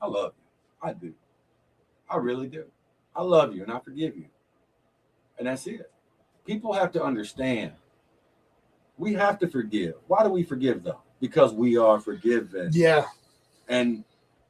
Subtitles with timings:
[0.00, 0.88] I love you.
[0.88, 1.14] I do.
[2.08, 2.64] I really do.
[3.16, 4.26] I love you and I forgive you.
[5.38, 5.90] And that's it.
[6.46, 7.72] People have to understand.
[8.98, 9.94] We have to forgive.
[10.06, 11.00] Why do we forgive though?
[11.20, 12.70] Because we are forgiven.
[12.72, 13.06] Yeah.
[13.68, 14.04] And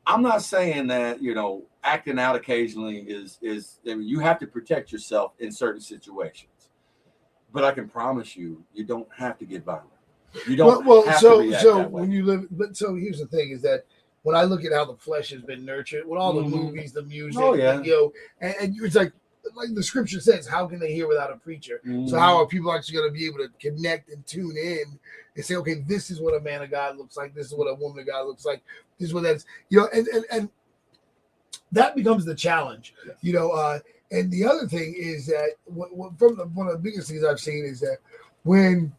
[0.07, 4.39] I'm not saying that, you know, acting out occasionally is is I mean, you have
[4.41, 6.71] to protect yourself in certain situations.
[7.53, 9.89] But I can promise you, you don't have to get violent.
[10.49, 13.27] You don't well, well have to so so when you live but so here's the
[13.27, 13.85] thing is that
[14.25, 16.51] when I look at how the flesh has been nurtured with all the Mhm.
[16.51, 17.81] movies, the music, Oh, yeah.
[17.83, 19.13] you know, and, and it's like
[19.55, 21.81] like the scripture says, how can they hear without a preacher?
[21.85, 22.19] So Mhm.
[22.19, 24.99] how are people actually going to be able to connect and tune in
[25.37, 27.67] and say, okay, this is what a man of God looks like, this is what
[27.67, 28.63] a woman of God looks like,
[28.99, 30.49] this is what that's you know, and and, and
[31.73, 33.51] that becomes the challenge, you know.
[33.51, 33.81] Uh,
[34.11, 37.23] and the other thing is that what, what, from the, one of the biggest things
[37.25, 37.99] I've seen is that
[38.45, 38.93] when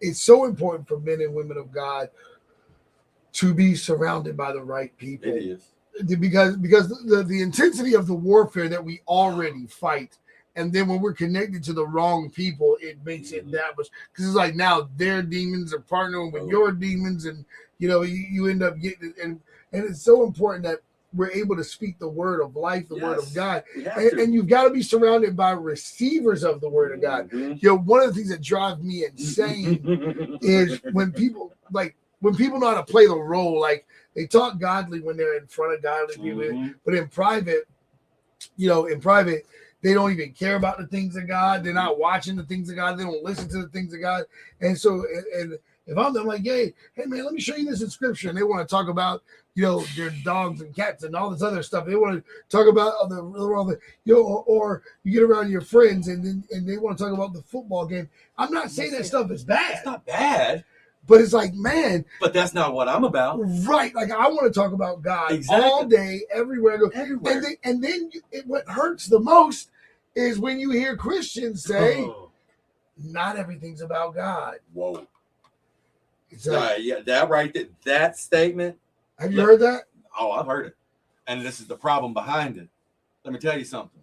[0.00, 2.10] it's so important for men and women of God
[3.38, 5.62] to be surrounded by the right people it is.
[6.18, 10.18] because because the, the intensity of the warfare that we already fight
[10.56, 13.52] and then when we're connected to the wrong people it makes it Mhm.
[13.52, 16.48] that much because it's like now their demons are partnering with Oh.
[16.50, 17.44] your demons and
[17.78, 19.40] you know you, you end up getting and
[19.72, 20.78] and it's so important that
[21.14, 24.48] we're able to speak the word of life the word of god and, and you've
[24.48, 27.62] got to be surrounded by receivers of the word of god Mhm.
[27.62, 32.34] you know one of the things that drives me insane is when people like when
[32.34, 35.74] people know how to play the role like they talk godly when they're in front
[35.74, 36.38] of godly people.
[36.54, 36.74] Mhm.
[36.84, 37.68] but in private
[38.56, 39.46] you know in private
[39.80, 41.62] they don't even care about the things of god.
[41.62, 42.98] They're not watching the things of god.
[42.98, 44.24] They don't listen to the things of god.
[44.60, 47.70] And so and, and if i'm them like hey hey man let me show you
[47.70, 48.28] this in scripture.
[48.28, 49.22] And they want to talk about
[49.54, 51.86] you know their dogs and cats and all this other stuff.
[51.86, 55.50] They want to talk about all the, the you know or, or you get around
[55.50, 58.08] your friends and then and they want to talk about the football game.
[58.36, 59.76] I'm not saying that stuff is bad.
[59.76, 60.64] It's not bad,
[61.08, 63.40] but it's like man but that's not what I'm about.
[63.66, 65.68] right like i want to talk about god Exactly.
[65.68, 67.32] all day everywhere Everywhere.
[67.34, 69.70] and then, and then you, it, what hurts the most
[70.14, 72.30] is when you hear Christians say, Oh,
[73.04, 75.06] "Not everything's about God." whoa.
[76.30, 78.76] It's like, Uh, yeah, that right there, that statement.
[79.18, 79.84] have you heard that?
[80.18, 80.76] Oh, I've heard it.
[81.26, 82.68] And this is the problem behind it.
[83.24, 84.00] Let me tell you something.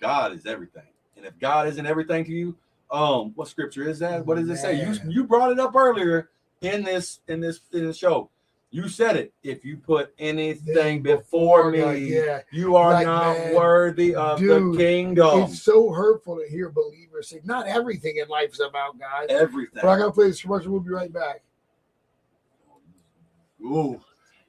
[0.00, 0.82] God is everything.
[1.16, 2.56] And if God isn't everything to you,
[2.90, 4.26] um, what scripture is that?
[4.26, 4.74] What does it say?
[4.84, 6.28] You you brought it up earlier
[6.60, 8.30] in this in this in the show.
[8.70, 9.32] You said it.
[9.42, 14.38] If you put anything before me, God, yeah, you are Like, not man, worthy of
[14.38, 15.42] dude, the kingdom.
[15.44, 19.70] it's so hurtful to hear believers say, "Not everything in life is about God." Everything.
[19.82, 20.72] But I gotta play this commercial.
[20.72, 21.42] We'll be right back.
[23.62, 24.00] Ooh,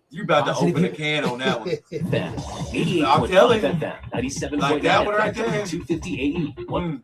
[0.10, 1.70] you about to open a can on that one.
[1.70, 3.70] I'm tell 88.5 you.
[3.70, 5.66] FM, 97.9 Like that one right there.
[5.66, 7.02] 250 AE, Mm.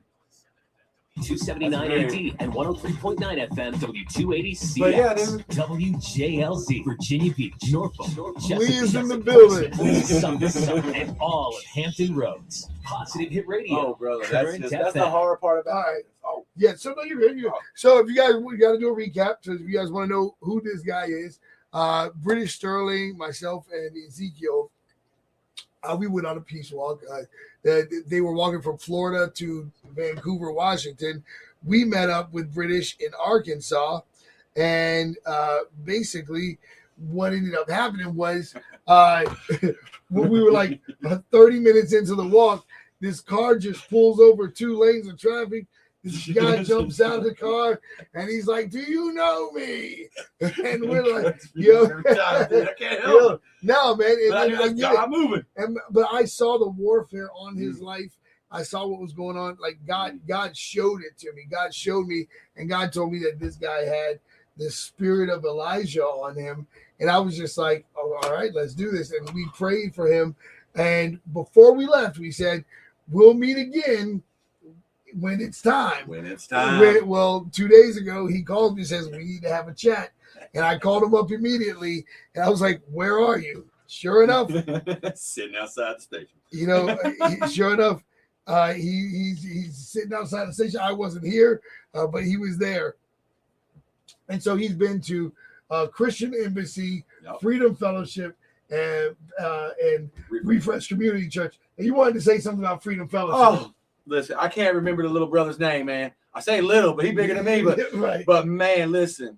[1.22, 4.80] 279 That's AD, and 103.9 FM, W280 CS.
[4.80, 5.48] But yeah, dude.
[5.48, 8.08] WJLZ, Virginia Beach, Norfolk,
[8.42, 9.74] Chesapeake, Lee is in the building.
[10.04, 12.68] Sumter, Sumter, and all of Hampton Roads.
[12.84, 13.78] Positive Hit Radio.
[13.78, 16.00] Oh, brother, that's just, that's the horror part about All right.
[16.00, 16.10] it.
[16.26, 17.38] Oh, Yeah, so no, you're good.
[17.38, 17.60] You're good.
[17.76, 20.10] So if you guys we got to do a recap, so if you guys want
[20.10, 21.40] to know who this guy is,
[21.74, 24.72] uh, British Sterling, myself, and Ezekiel,
[25.84, 27.02] uh, we went on a peace walk.
[27.12, 27.22] Uh,
[27.64, 31.24] they, they were walking from Florida to Vancouver, Washington.
[31.66, 34.02] We met up with British in Arkansas,
[34.56, 36.58] and uh, basically,
[37.10, 38.54] what ended up happening was
[38.88, 39.24] uh,
[40.10, 40.82] we were like
[41.32, 42.66] 30 minutes into the walk,
[43.00, 45.66] this car just pulls over two lanes of traffic.
[46.06, 47.80] This guy jumps out of the car
[48.14, 50.08] and he's like, "Do you know me?"
[50.42, 54.74] And we're like, "Yo, I can't help no, man." And, But I knew I that's
[54.74, 55.10] get it.
[55.10, 55.46] Moving.
[55.56, 57.84] And but I saw the warfare on his Mm.
[57.84, 58.18] life.
[58.52, 59.58] I saw what was going on.
[59.62, 61.48] Like God, God showed it to me.
[61.50, 62.28] God showed me,
[62.58, 64.20] and God told me that this guy had
[64.58, 66.68] the spirit of Elijah on him.
[67.00, 69.12] And I was just like, oh, all right, let's do this.
[69.12, 70.36] And we prayed for him.
[70.76, 72.64] And before we left, we said,
[73.10, 74.22] we'll meet again
[75.20, 76.08] when it's time.
[76.08, 76.80] When it's time.
[76.80, 79.74] When- well, two days ago, he called me and says, We need to have a
[79.74, 80.12] chat.
[80.54, 82.06] And I called him up immediately.
[82.36, 83.68] And I was like, Where are you?
[83.88, 84.50] Sure enough,
[85.16, 86.30] Sitting outside the station.
[86.52, 86.98] you know,
[87.52, 88.02] sure enough,
[88.48, 90.80] uh, he, he's, he's sitting outside the station.
[90.82, 91.62] I wasn't here,
[91.94, 92.96] uh, but he was there.
[94.30, 95.32] And so he's been to
[95.70, 97.40] uh, Christian Embassy, Yep.
[97.42, 98.36] Freedom Fellowship,
[98.70, 101.56] and uh, and Refresh Community Church.
[101.78, 103.62] And you wanted to say something about Freedom Fellowship.
[103.68, 103.74] Oh,
[104.06, 106.12] listen, I can't remember the little brother's name, man.
[106.34, 107.62] I say little, but he bigger than me.
[107.62, 108.26] But right.
[108.26, 109.38] but man, listen,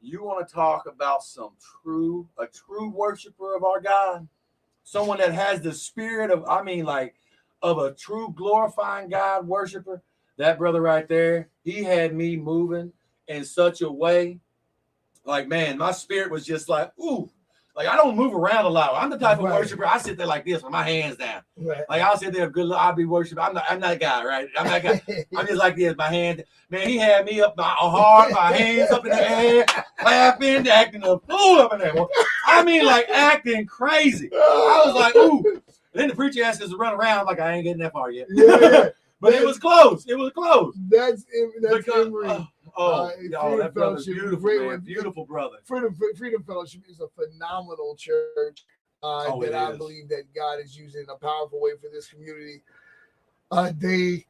[0.00, 1.50] you want to talk about some
[1.82, 4.28] true, a true worshiper of our God,
[4.82, 7.14] someone that has the spirit of, I mean, like
[7.62, 10.02] of a true glorifying God worshiper.
[10.36, 12.92] That brother right there, he had me moving
[13.28, 14.40] in such a way,
[15.24, 17.30] like man, my spirit was just like, ooh,
[17.76, 18.92] Like I don't move around a lot.
[18.94, 19.58] I'm the type of Right.
[19.58, 19.84] worshiper.
[19.84, 21.42] I sit there like this with my hands down.
[21.56, 21.82] Right.
[21.88, 22.70] Like I'll sit there, good.
[22.72, 23.42] I'll be worshiping.
[23.42, 23.64] I'm not.
[23.68, 24.48] I'm that guy, right?
[24.56, 25.02] I'm not guy.
[25.36, 25.96] I'm just like this.
[25.96, 26.88] My hand, man.
[26.88, 29.64] He had me up my heart, my hands up in the air,
[30.04, 31.94] laughing, acting a fool up in there.
[32.46, 34.30] I mean, like acting crazy.
[34.32, 35.42] I was like, ooh.
[35.94, 37.26] And then the preacher asked us to run around.
[37.26, 38.26] like I ain't getting that far yet.
[38.30, 38.88] Yeah.
[39.20, 40.06] But it was close.
[40.06, 40.74] It was close.
[40.88, 41.24] That's
[41.60, 42.28] that's Because- Emory.
[42.28, 42.46] oh,
[42.76, 44.66] oh, Uh, y'all, that brother's Fellowship, beautiful, great man.
[44.68, 44.80] one.
[44.80, 45.56] Beautiful brother.
[45.64, 48.64] Freedom Freedom Fellowship is a phenomenal church
[49.02, 49.78] uh, Oh, that I is.
[49.78, 52.62] believe that God is using in a powerful way for this community.
[53.50, 54.26] Uh, they,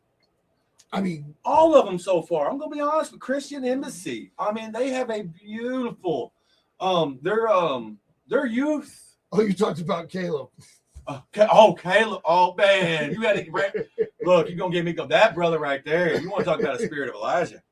[0.92, 2.50] I mean, all of them so far.
[2.50, 4.32] I'm gonna be honest with Christian Embassy.
[4.38, 6.32] I mean, they have a beautiful,
[6.80, 7.98] um, their um,
[8.28, 9.16] their youth.
[9.32, 10.48] oh, you talked about Caleb.
[11.06, 11.20] Uh,
[11.52, 12.22] oh, Caleb.
[12.24, 13.84] Oh man, you had to
[14.22, 14.48] look.
[14.48, 16.20] You're gonna get me that brother right there.
[16.20, 17.62] You want to talk about a spirit of Elijah?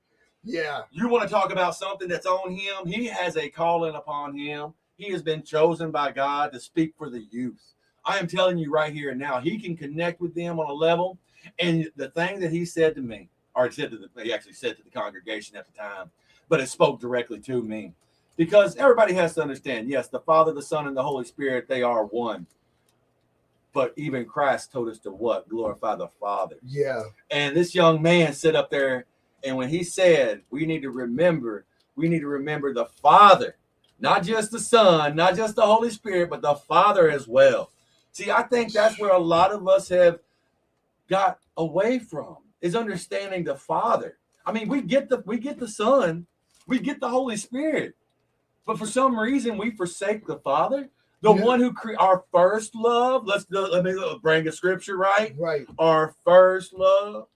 [0.44, 2.86] Yeah, You want to talk about something that's on him?
[2.86, 4.74] He has a calling upon him.
[4.96, 7.62] He has been chosen by God to speak for the youth.
[8.04, 10.72] I am telling you right here and now, he can connect with them on a
[10.72, 11.18] level.
[11.60, 14.54] And the thing that he said to me, or he said to the, he actually
[14.54, 16.10] said to the congregation at the time,
[16.48, 17.92] but it spoke directly to me,
[18.36, 19.88] because everybody has to understand.
[19.88, 22.46] Yes, the Father, the Son, and the Holy Spirit, they are one.
[23.72, 25.48] But even Christ told us to what?
[25.48, 26.56] Glorify the Father.
[26.66, 29.06] yeah, And this young man sit up there,
[29.44, 31.64] and when he said, "We need to remember,
[31.96, 33.56] we need to remember the Father,
[33.98, 37.70] not just the Son, not just the Holy Spirit, but the Father as well."
[38.12, 40.18] See, I think that's where a lot of us have
[41.08, 44.18] got away from is understanding the Father.
[44.44, 46.26] I mean, we get the we get the Son,
[46.66, 47.94] we get the Holy Spirit,
[48.66, 50.90] but for some reason we forsake the Father,
[51.22, 51.44] the Yeah.
[51.44, 53.26] one who cre- our first love.
[53.26, 55.66] Let's let me bring a scripture right right.
[55.78, 57.26] our first love.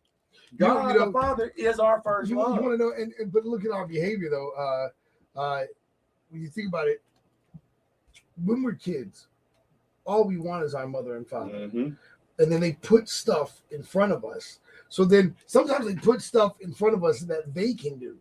[0.58, 3.32] God you know- the Father is our first You, you want to know, and, and
[3.32, 4.50] but look at our behavior though.
[5.36, 5.64] Uh, uh,
[6.30, 7.02] when you think about it,
[8.44, 9.28] when we're kids,
[10.04, 11.52] all we want is our mother and father.
[11.68, 11.96] Mhm.
[12.38, 14.60] and then they put stuff in front of us.
[14.90, 18.18] So then sometimes they put stuff in front of us that they can do.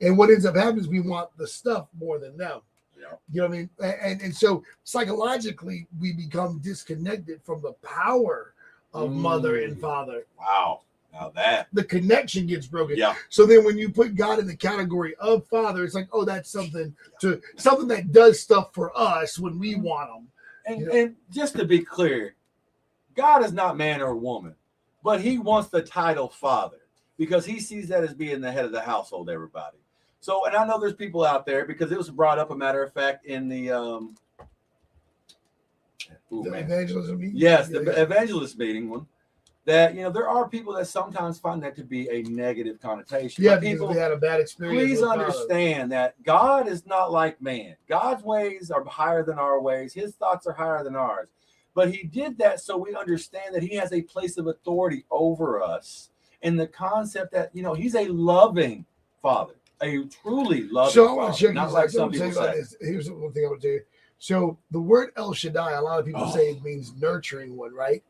[0.00, 2.60] And what ends up happening is we want the stuff more than them.
[3.02, 3.16] Yeah.
[3.32, 3.70] You know what I mean?
[3.80, 8.54] And and so psychologically we become disconnected from the power
[8.94, 9.80] of mother and Mm.
[9.80, 10.26] father.
[10.38, 10.82] Wow.
[11.12, 11.68] Now that.
[11.72, 12.96] The connection gets broken.
[12.96, 13.14] Yeah.
[13.28, 16.50] So then when you put God in the category of father, it's like, oh, that's
[16.50, 20.28] something to something that does stuff for us when we want them.
[20.64, 20.94] And, Yeah.
[21.00, 22.34] and just to be clear,
[23.14, 24.54] God is not man or woman,
[25.02, 26.78] but he wants the title father
[27.18, 29.78] because he sees that as being the head of the household, everybody.
[30.22, 32.80] So, and I know there's people out there because it was brought up, a matter
[32.80, 34.14] of fact, in the um
[36.32, 37.36] ooh, The evangelism meeting.
[37.36, 38.02] Yes, the yeah.
[38.02, 39.06] evangelist meeting one.
[39.64, 43.42] That you know, there are people that sometimes find that to be a negative connotation.
[43.42, 44.80] Yeah, But people, had a bad experience.
[44.80, 47.74] please understand that God is not like man.
[47.88, 49.92] God's ways are higher than our ways.
[49.92, 51.30] His thoughts are higher than ours.
[51.74, 55.60] But He did that so we understand that He has a place of authority over
[55.60, 56.10] us,
[56.42, 58.84] and the concept that you know He's a loving
[59.20, 62.54] Father, a truly loving So I want Father, to check not like some people say.
[62.56, 62.76] this.
[62.80, 63.80] Here's the one thing I would you.
[64.18, 66.32] So the word El Shaddai, a lot of people Oh.
[66.34, 68.02] say it means nurturing one, right?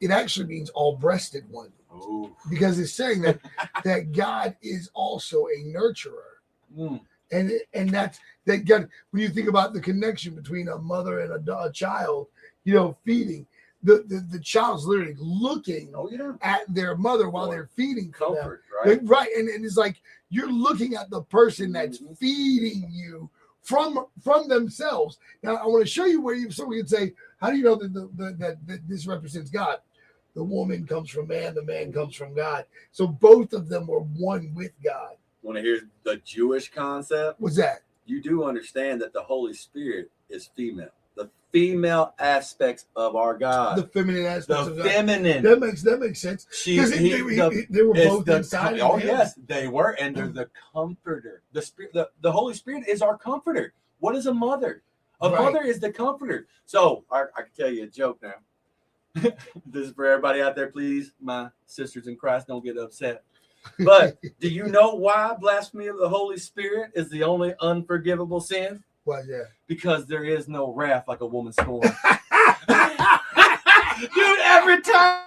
[0.00, 2.34] It actually means all breasted one Ooh.
[2.48, 3.40] because it's saying that
[3.84, 6.38] that God is also a nurturer.
[6.76, 7.00] Mm.
[7.32, 11.48] And and that's that God when you think about the connection between a mother and
[11.48, 12.28] a, a child,
[12.64, 13.46] you know, feeding
[13.82, 18.34] the, the the child's literally looking Oh yeah, at their mother while they're feeding for
[18.34, 18.58] them.
[18.84, 19.00] right?
[19.00, 19.28] Like, right.
[19.36, 23.30] And, and it's like you're looking at the person that's feeding you
[23.62, 25.18] from from themselves.
[25.42, 27.64] Now I want to show you where you so we can say, how do you
[27.64, 29.78] know that the, the, that, that this represents God?
[30.34, 32.64] The woman comes from man, the man comes from God.
[32.92, 35.16] So both of them were one with God.
[35.42, 37.40] Want to hear the Jewish concept?
[37.40, 37.82] What's that?
[38.06, 40.88] You do understand that the Holy Spirit is female.
[41.52, 43.78] Female aspects of our God.
[43.78, 44.86] the feminine aspects The of God.
[44.90, 45.42] feminine.
[45.42, 46.46] That makes that makes sense.
[46.52, 48.78] She, he- they, the- they were both the inside.
[48.80, 51.42] oh yes, they were, and they're the comforter.
[51.52, 53.72] The spirit, the, the Holy Spirit is our comforter.
[54.00, 54.82] What is a mother?
[55.20, 55.42] A Right.
[55.52, 56.46] mother is the comforter.
[56.66, 58.34] So I, I can tell you a joke now.
[59.66, 60.68] this is for everybody out there.
[60.68, 63.24] Please, my sisters in Christ, don't get upset.
[63.80, 68.84] But do you know why blasphemy of the Holy Spirit is the only unforgivable sin?
[69.08, 69.22] Why.
[69.66, 71.84] Because there is no wrath like a woman scorned.
[74.14, 75.22] Dude, every time.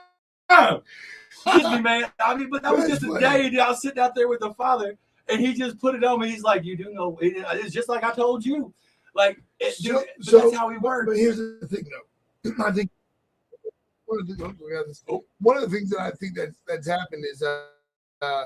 [1.33, 2.11] Excuse me, man.
[2.23, 3.47] I mean, but that was just a day.
[3.47, 4.95] and I was sitting out there with the father,
[5.27, 6.29] and he just put it on me.
[6.29, 8.71] He's like, "You do know, it's just like I told you."
[9.15, 11.07] Like, it, So- dude, so- that's how he works.
[11.07, 11.85] but here's the thing,
[12.43, 12.63] though.
[12.63, 12.91] I think
[14.05, 15.03] one of the, oh, we got this.
[15.09, 15.23] Oh.
[15.39, 17.63] one of the things that I think that that's happened is uh,
[18.21, 18.45] uh,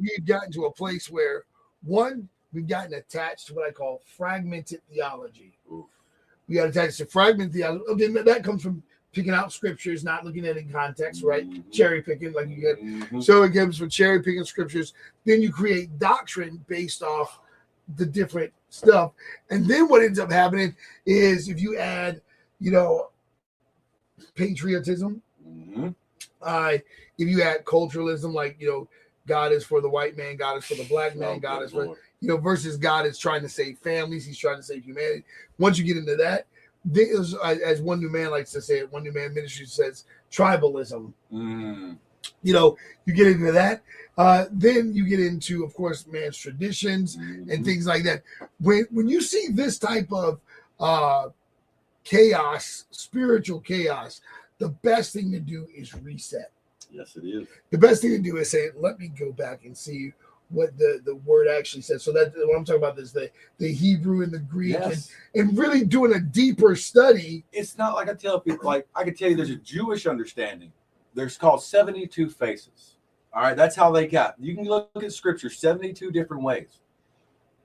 [0.00, 1.44] we've gotten to a place where
[1.82, 5.52] one we've gotten attached to what I call fragmented theology.
[5.72, 5.86] Oof.
[6.48, 7.84] We got attached to fragmented theology.
[7.90, 8.82] Again, that- comes from
[9.12, 11.48] picking out scriptures, not looking at it in context, right?
[11.48, 11.70] Mhm.
[11.70, 12.82] Cherry picking, like you get.
[12.82, 13.22] Mhm.
[13.22, 14.94] So it comes from cherry picking scriptures.
[15.24, 17.38] Then you create doctrine based off
[17.96, 19.12] the different stuff.
[19.50, 22.22] And then what ends up happening is if you add,
[22.58, 23.10] you know,
[24.34, 25.94] patriotism, Mhm.
[26.40, 26.78] uh,
[27.18, 28.88] if you add culturalism, like you know,
[29.26, 31.72] God is for the white man, God is for the black man, Oh, God is
[31.72, 31.98] for Lord.
[32.22, 35.24] You know, versus God is trying to save families, He's trying to save humanity.
[35.58, 36.46] Once you get into that,
[36.84, 41.12] there's, as one new man likes to say it, one new man ministry says tribalism.
[41.32, 41.98] Mm.
[42.44, 43.82] You know, you get into that.
[44.16, 47.64] Uh, then you get into, of course, man's traditions and Mhm.
[47.64, 48.22] things like that.
[48.60, 50.40] When when you see this type of
[50.78, 51.30] uh,
[52.04, 54.20] chaos, spiritual chaos,
[54.58, 56.52] the best thing to do is reset.
[56.90, 57.48] Yes, it is.
[57.70, 60.12] The best thing to do is say, "Let me go back and see
[60.52, 63.72] what the, the word actually says." So that what I'm talking about is the the
[63.72, 65.10] Hebrew and the Greek, Yes.
[65.34, 67.44] and, and really doing a deeper study.
[67.52, 70.72] It's not like I tell people, like I can tell you there's a Jewish understanding.
[71.14, 72.96] There's called 72 faces.
[73.34, 74.34] All right, that's how they got.
[74.38, 76.80] You can look at scripture 72 different ways.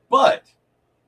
[0.10, 0.44] But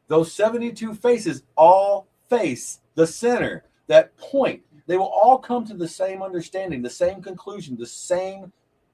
[0.08, 4.62] those 72 faces all face the center, that point.
[4.88, 8.52] They will all come to the same understanding, the same conclusion, the same,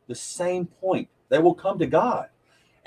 [0.07, 1.07] the same point.
[1.29, 2.29] They will come to God.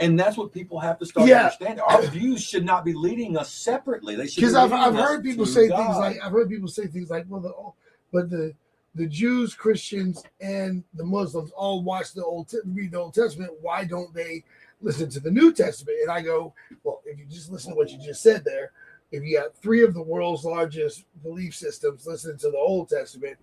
[0.00, 1.44] And that's what people have to start Yeah.
[1.44, 1.80] understanding.
[1.80, 4.14] Our views should not be leading us separately.
[4.14, 5.76] They should Because I've, I've heard people say God.
[5.86, 7.74] things like I've heard people say things like, "Well, the oh,
[8.12, 8.54] but the
[8.94, 13.52] the Jews, Christians, and the Muslims all watch the old read the Old Testament.
[13.60, 14.44] Why don't they
[14.80, 17.90] listen to the New Testament?" And I go, "Well, if you just listen to what
[17.90, 18.70] you just said there,
[19.10, 23.36] if you got three of the world's largest belief systems listening to the Old Testament,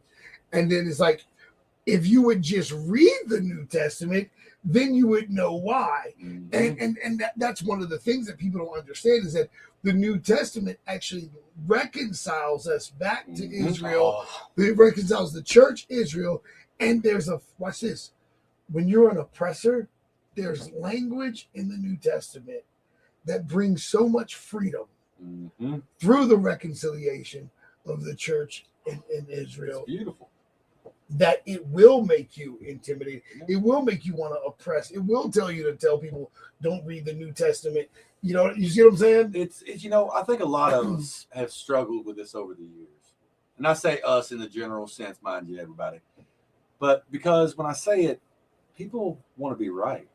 [0.54, 1.26] and then it's like,
[1.86, 4.30] if you would just read the New Testament,
[4.66, 6.50] then you would know why." Mhm.
[6.54, 9.50] and and and that, that's one of the things that people don't understand is that
[9.84, 11.30] the New Testament actually
[11.68, 13.68] reconciles us back to Mhm.
[13.68, 14.26] Israel.
[14.28, 16.44] Oh, It reconciles the church Israel,
[16.80, 18.12] and there's a watch this.
[18.72, 19.88] When you're an oppressor,
[20.36, 22.64] there's language in the New Testament
[23.26, 24.88] that brings so much freedom
[25.24, 25.84] mhm.
[26.00, 27.50] through the reconciliation
[27.86, 30.30] of the church in, in It's Israel beautiful.
[31.12, 33.22] That it will make you intimidated.
[33.48, 34.92] It will make you want to oppress.
[34.92, 36.32] It will tell you to tell people
[36.62, 37.88] don't read the New Testament.
[38.22, 39.32] You know, you see what I'm saying?
[39.36, 42.56] It's, it's you know, I think a lot of us have struggled with this over
[42.56, 42.90] the years.
[43.58, 46.00] And I say us in the general sense, mind you, everybody.
[46.80, 48.20] But because when I say it,
[48.76, 50.08] people want to be right.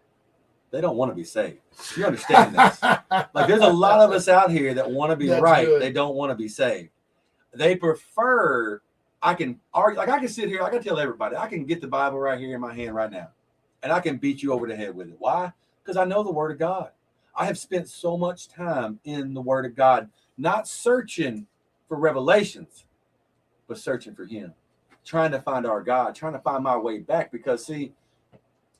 [0.70, 1.58] They don't want to be saved.
[1.96, 2.80] You understand this?
[3.32, 5.66] Like there's a lot of us out here that want to be That's right.
[5.66, 5.82] good.
[5.82, 6.90] They don't want to be saved.
[7.52, 8.80] They prefer.
[9.22, 9.98] I can argue.
[9.98, 10.62] Like I can sit here.
[10.62, 11.36] I can tell everybody.
[11.36, 13.28] I can get the Bible right here in my hand right now,
[13.82, 15.16] and I can beat you over the head with it.
[15.18, 15.52] Why?
[15.82, 16.90] Because I know the Word of God.
[17.34, 21.46] I have spent so much time in the Word of God, not searching
[21.88, 22.84] for revelations,
[23.68, 24.54] but searching for Him,
[25.04, 27.30] trying to find our God, trying to find my way back.
[27.30, 27.92] Because see,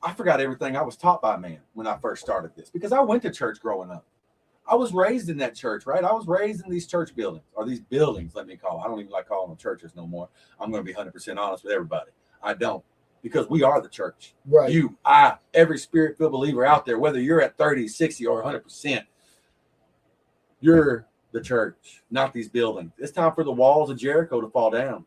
[0.01, 2.69] I forgot everything I was taught by man when I first started this.
[2.69, 4.05] Because I went to church growing up.
[4.67, 6.03] I was raised in that church, right?
[6.03, 8.77] I was raised in these church buildings or these buildings, let me call.
[8.77, 8.85] Them.
[8.85, 10.29] I don't even like calling them churches no more.
[10.59, 12.11] I'm going to be 100% honest with everybody.
[12.41, 12.83] I don't
[13.21, 14.33] because we are the church.
[14.45, 14.71] right.
[14.71, 19.03] You, I, every spirit filled believer out there, whether you're at 30, 60, or 100%,
[20.59, 22.91] you're the church, not these buildings.
[22.97, 25.05] It's time for the walls of Jericho to fall down.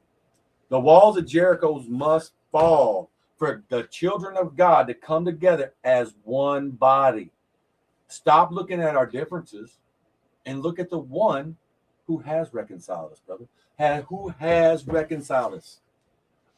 [0.69, 6.15] The walls of Jericho must fall for the children of God to come together as
[6.23, 7.31] one body.
[8.15, 9.79] Stop looking at our differences
[10.47, 11.57] and look at the one
[12.07, 13.47] who has reconciled us, brother.
[13.79, 15.81] Ha- who has reconciled us.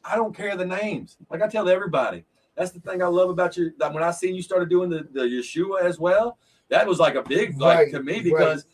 [0.05, 1.17] I don't care the names.
[1.31, 3.73] Like I tell everybody, that's the thing I love about you.
[3.79, 6.37] That when I seen you started doing the, the Yeshua as well,
[6.69, 8.23] that was like a big like Right, to me right.
[8.23, 8.65] because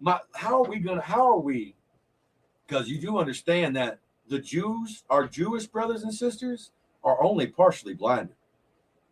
[0.00, 1.74] my how are we gonna how are we?
[2.66, 3.98] Because you do understand that
[4.28, 6.70] the Jews, our Jewish brothers and sisters,
[7.02, 8.35] are only partially blinded.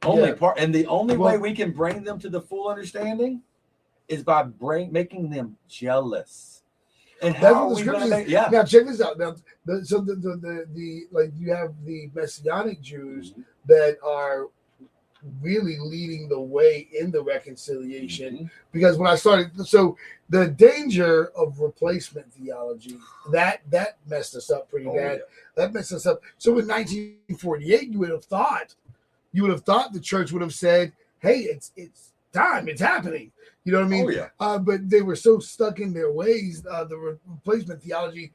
[0.06, 0.34] Only Yeah.
[0.34, 3.42] part, and the only way we can bring them to the full understanding
[4.08, 6.62] is by bring, making them jealous.
[7.22, 8.10] And That's how what the are we scriptures.
[8.10, 8.48] make, yeah.
[8.50, 9.18] Now check this out.
[9.18, 13.44] Now, the, so the, the the the like you have the messianic Jews Mhm.
[13.66, 14.48] that are
[15.40, 18.36] really leading the way in the reconciliation.
[18.36, 18.50] Mhm.
[18.72, 19.96] Because when I started, so
[20.28, 22.98] the danger of replacement theology
[23.32, 25.18] that that messed us up pretty Oh, bad.
[25.20, 25.24] yeah.
[25.54, 26.20] That messed us up.
[26.36, 28.74] So in 1948, you would have thought,
[29.34, 33.32] you would have thought the church would have said, "Hey, it's it's time, it's happening."
[33.64, 34.06] You know what I mean?
[34.06, 34.28] oh yeah.
[34.40, 36.64] uh, but they were so stuck in their ways.
[36.70, 38.30] Uh, the re- replacement theology,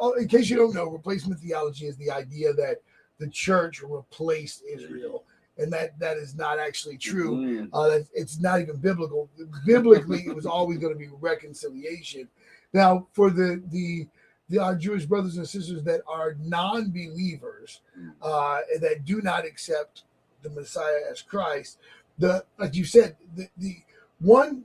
[0.00, 2.76] oh, in case you don't know, replacement theology is the idea that
[3.18, 5.24] the church replaced Israel,
[5.58, 7.32] and that that is not actually true.
[7.36, 7.68] Mhm.
[7.72, 9.28] Uh, that it's not even biblical.
[9.66, 12.28] Biblically, it was always going to be reconciliation.
[12.72, 14.06] Now, for the the
[14.50, 18.12] the, our Jewish brothers and sisters that are non-believers Mm.
[18.20, 20.02] uh, that do not accept
[20.44, 21.78] the Messiah as Christ.
[22.18, 23.76] The like you said, the, the
[24.20, 24.64] one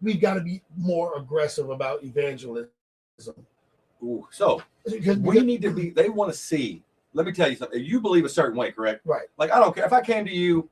[0.00, 2.68] we've got to be more aggressive about evangelism.
[4.02, 5.90] Ooh, so Because- we need to be.
[5.90, 6.82] They want to see.
[7.14, 7.82] Let me tell you something.
[7.84, 9.02] You believe a certain way, correct?
[9.04, 9.26] right.
[9.36, 10.68] Like I don't care if I came to you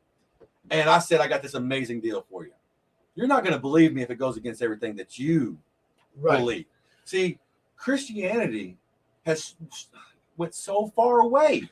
[0.70, 2.52] and I said I got this amazing deal for you.
[3.14, 5.58] You're not going to believe me if it goes against everything that you
[6.16, 6.38] Right.
[6.38, 6.64] believe.
[7.04, 7.38] See,
[7.76, 8.76] Christianity
[9.26, 9.54] has
[10.36, 11.68] went so far away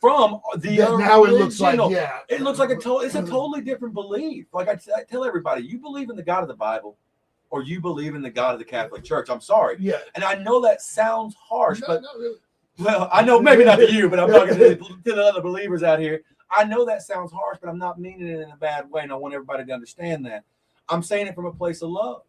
[0.00, 2.20] from the That now it looks like yeah.
[2.28, 3.00] It looks like a total.
[3.00, 3.30] It's a mm-hmm.
[3.30, 4.46] totally different belief.
[4.52, 6.96] Like I, tell everybody, you believe in the God of the Bible,
[7.50, 9.28] or you believe in the God of the Catholic Church.
[9.28, 9.98] I'm sorry, Yeah.
[10.14, 12.38] and I know that sounds harsh, No, but really.
[12.78, 15.82] well, I know maybe not to you, but I'm talking to, to the other believers
[15.82, 16.22] out here.
[16.50, 19.12] I know that sounds harsh, but I'm not meaning it in a bad way, and
[19.12, 20.44] I want everybody to understand that.
[20.88, 22.22] I'm saying it from a place of love.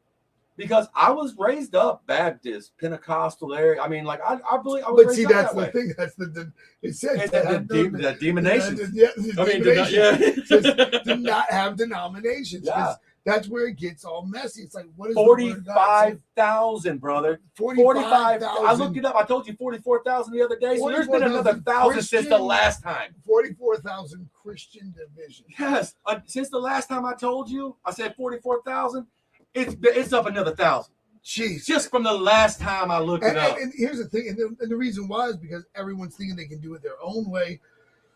[0.62, 3.82] Because I was raised up Baptist, Pentecostal area.
[3.82, 5.72] I mean, like I, I believe I But see, that's that the way.
[5.72, 5.94] thing.
[5.98, 8.80] That's the, the it says And to the, have the, no- the demon nations.
[8.94, 11.16] Yeah, I mean, not, yeah.
[11.16, 12.66] not have denominations.
[12.68, 12.96] Yeah.
[13.24, 14.64] That's where it gets all messy.
[14.64, 16.10] It's like, what is the word of God say?
[16.36, 17.40] 45,000, brother.
[17.56, 18.40] 45,000.
[18.40, 18.66] 45.
[18.66, 19.16] I looked it up.
[19.16, 20.78] I told you 44,000 the other day.
[20.78, 23.14] So there's been another 44,000 thousand since the last time.
[23.26, 25.48] 44,000 Christian divisions.
[25.60, 25.96] Yes.
[26.06, 29.06] Uh, since the last time I told you, I said 44,000.
[29.54, 30.94] It's it's up another thousand.
[31.24, 31.66] Jeez.
[31.66, 33.56] Just from the last time I looked And, it up.
[33.58, 36.36] and, and here's the thing, and the, and the reason why is because everyone's thinking
[36.36, 37.60] they can do it their own way.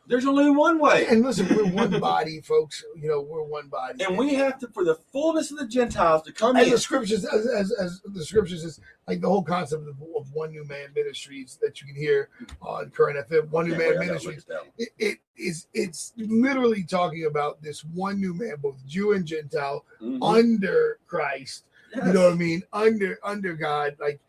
[0.08, 1.08] There's only one way.
[1.08, 2.84] And listen, we're one body, folks.
[3.00, 4.04] You know, we're one body.
[4.04, 6.74] And we have to, for the fullness of the Gentiles to come as in.
[6.74, 10.52] the scriptures, as, as, as the scriptures is like the whole concept of, of one
[10.52, 12.30] new man ministries that you can hear
[12.62, 14.46] on current FM, one new man ministries.
[14.48, 14.72] look at that one.
[14.78, 19.84] it, it is it's literally talking about this one new man, both Jew and Gentile,
[20.02, 20.20] Mhm.
[20.22, 21.66] under Christ.
[21.96, 22.08] Yes.
[22.08, 22.64] You know what I mean?
[22.74, 24.20] Under under God, like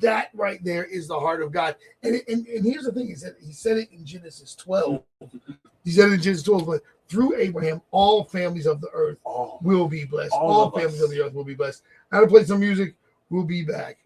[0.00, 1.76] that right there is the heart of God.
[2.02, 5.02] And it- and, and here's the thing: he said he said it in Genesis 12.
[5.84, 9.58] He said it in Genesis 12, but through Abraham, all families of the earth Oh,
[9.62, 10.32] will be blessed.
[10.32, 10.80] All All, of us.
[10.82, 11.82] families of the earth will be blessed.
[12.10, 12.94] Now to play some music.
[13.28, 13.98] We'll be back.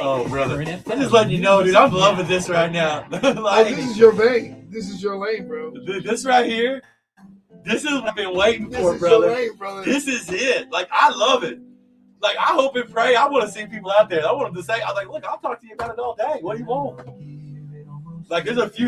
[0.00, 0.60] oh, oh brother.
[0.62, 1.74] I'm just letting you know, dude.
[1.74, 3.06] I'm loving this right now.
[3.46, 4.66] Oh, this is your vein.
[4.70, 5.72] This is your lane, bro.
[6.02, 6.82] this right here,
[7.64, 9.26] this is what I've been waiting This for, is brother.
[9.26, 9.84] your lane, brother.
[9.84, 10.70] This is it.
[10.70, 11.58] Like, I love it.
[12.24, 13.14] Like, I hope and pray.
[13.14, 14.26] I want to see people out there.
[14.26, 16.14] I want them to say, I'm like, look, I'll talk to you about it all
[16.14, 16.38] day.
[16.40, 17.06] What do you want?
[18.30, 18.82] Like, there's a few